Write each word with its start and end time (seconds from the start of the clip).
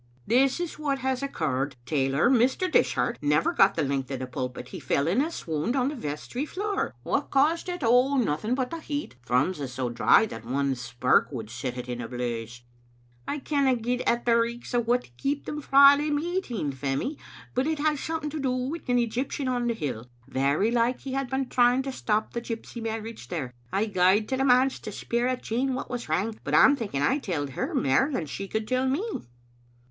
"This 0.25 0.59
is 0.59 0.79
what 0.79 0.97
has 0.97 1.21
occurred. 1.21 1.75
Tailor: 1.85 2.27
Mr. 2.27 2.71
Dishart, 2.71 3.19
never 3.21 3.53
got 3.53 3.75
the 3.75 3.83
length 3.83 4.09
of 4.09 4.17
the 4.17 4.25
pulpit. 4.25 4.69
He 4.69 4.79
fell 4.79 5.07
in 5.07 5.21
a 5.21 5.29
swound 5.29 5.75
on 5.75 5.89
the 5.89 5.95
vestry 5.95 6.43
floor. 6.43 6.95
What 7.03 7.29
caused 7.29 7.69
it? 7.69 7.83
Oh, 7.83 8.17
nothing 8.17 8.55
but 8.55 8.71
the 8.71 8.79
heat. 8.79 9.15
Thrums 9.23 9.59
is 9.59 9.71
so 9.73 9.89
dry 9.91 10.25
that 10.25 10.43
one 10.43 10.73
spark 10.73 11.31
would 11.31 11.51
set 11.51 11.77
it 11.77 11.87
in 11.87 12.01
a 12.01 12.07
blaze."" 12.07 12.63
I 13.27 13.37
canna 13.37 13.75
get 13.75 14.01
at 14.07 14.25
the 14.25 14.39
richts 14.39 14.73
o' 14.73 14.79
what 14.79 15.15
keeped 15.17 15.47
him 15.47 15.61
frae 15.61 15.97
the 15.97 16.09
meeting, 16.09 16.71
Femie, 16.71 17.17
but 17.53 17.67
it 17.67 17.77
had 17.77 17.99
something 17.99 18.31
to 18.31 18.39
do 18.39 18.49
wi* 18.49 18.81
an 18.87 18.97
Egyptian 18.97 19.47
on 19.47 19.67
the 19.67 19.75
hill. 19.75 20.09
Very 20.27 20.71
like 20.71 21.01
he 21.01 21.13
had 21.13 21.29
been 21.29 21.47
trying 21.47 21.83
to 21.83 21.91
stop 21.91 22.33
the 22.33 22.41
gjrpsy 22.41 22.81
marriage 22.81 23.27
there. 23.27 23.53
I 23.71 23.85
gaed 23.85 24.27
to 24.29 24.37
the 24.37 24.45
manse 24.45 24.79
to 24.79 24.91
speir 24.91 25.27
at 25.27 25.43
Jean 25.43 25.75
what 25.75 25.91
was 25.91 26.09
wrang, 26.09 26.39
but 26.43 26.55
I'm 26.55 26.75
thinking 26.75 27.03
I 27.03 27.19
tolled 27.19 27.51
her 27.51 27.75
mair 27.75 28.09
than 28.11 28.25
she 28.25 28.47
could 28.47 28.67
tell 28.67 28.87
me." 28.87 29.03